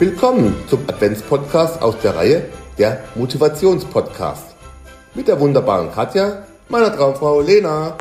[0.00, 2.48] Willkommen zum Adventspodcast aus der Reihe
[2.78, 4.54] der Motivationspodcast.
[5.16, 7.98] Mit der wunderbaren Katja, meiner Traumfrau Lena.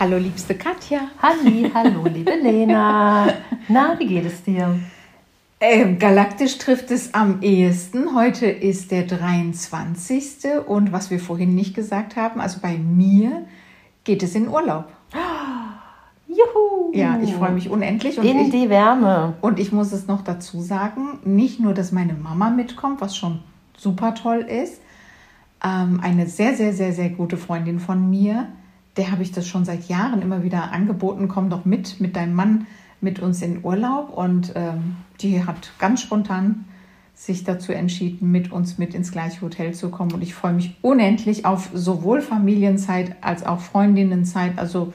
[0.00, 1.02] Hallo liebste Katja.
[1.22, 3.34] Halli, hallo liebe Lena.
[3.68, 4.80] Na, wie geht es dir?
[5.60, 8.16] Ähm, galaktisch trifft es am ehesten.
[8.16, 10.66] Heute ist der 23.
[10.66, 13.46] Und was wir vorhin nicht gesagt haben, also bei mir
[14.02, 14.86] geht es in Urlaub.
[16.92, 18.18] Ja, ich freue mich unendlich.
[18.18, 19.34] Und In ich, die Wärme.
[19.40, 23.40] und ich muss es noch dazu sagen, nicht nur, dass meine Mama mitkommt, was schon
[23.76, 24.80] super toll ist,
[25.64, 28.48] ähm, eine sehr, sehr, sehr, sehr gute Freundin von mir,
[28.96, 32.34] der habe ich das schon seit Jahren immer wieder angeboten, komm doch mit, mit deinem
[32.34, 32.66] Mann
[33.00, 34.16] mit uns in Urlaub.
[34.16, 36.64] Und ähm, die hat ganz spontan
[37.14, 40.12] sich dazu entschieden, mit uns mit ins gleiche Hotel zu kommen.
[40.12, 44.92] Und ich freue mich unendlich auf sowohl Familienzeit als auch Freundinnenzeit, also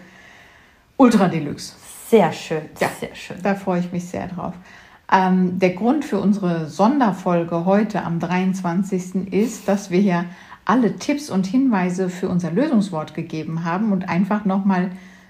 [0.98, 1.76] ultra deluxe.
[2.10, 2.90] Sehr schön, Ja.
[3.00, 3.38] sehr schön.
[3.42, 4.54] Da freue ich mich sehr drauf.
[5.12, 9.32] Ähm, der Grund für unsere Sonderfolge heute am 23.
[9.34, 10.26] ist, dass wir ja
[10.66, 14.90] alle Tipps und Hinweise für unser Lösungswort gegeben haben und einfach nochmal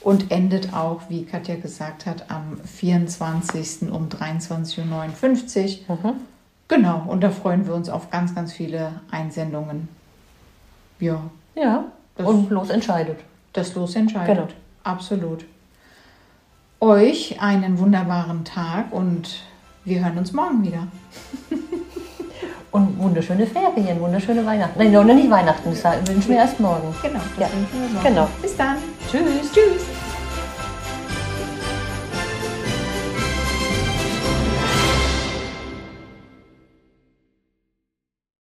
[0.05, 3.91] und endet auch, wie Katja gesagt hat, am 24.
[3.91, 5.95] um 23.59 Uhr.
[5.95, 6.13] Mhm.
[6.67, 9.87] Genau, und da freuen wir uns auf ganz, ganz viele Einsendungen.
[10.99, 11.19] Ja,
[11.55, 11.85] Ja.
[12.17, 13.19] Das- Und los entscheidet.
[13.53, 14.35] das Los entscheidet.
[14.37, 14.47] Genau.
[14.83, 15.43] Absolut.
[16.79, 19.41] Euch einen wunderbaren Tag und
[19.85, 20.87] wir hören uns morgen wieder.
[22.71, 24.77] Und wunderschöne Ferien, wunderschöne Weihnachten.
[24.77, 26.93] Nein, noch nicht Weihnachten, das wünschen wir erst morgen.
[27.01, 28.05] Genau, das Ja, wünschen wir morgen.
[28.05, 28.27] genau.
[28.41, 28.75] Bis dann.
[29.09, 29.49] Tschüss.
[29.53, 29.94] Tschüss.